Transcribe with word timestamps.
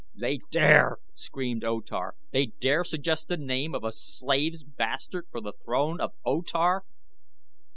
"They 0.15 0.39
dare?" 0.49 0.97
screamed 1.13 1.63
O 1.63 1.79
Tar. 1.79 2.15
"They 2.31 2.47
dare 2.59 2.83
suggest 2.83 3.27
the 3.27 3.37
name 3.37 3.75
of 3.75 3.83
a 3.83 3.91
slave's 3.91 4.63
bastard 4.63 5.27
for 5.29 5.41
the 5.41 5.53
throne 5.63 6.01
of 6.01 6.13
O 6.25 6.41
Tar!" 6.41 6.83